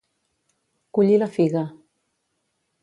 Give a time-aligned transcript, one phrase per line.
[0.99, 1.65] Collir la figa.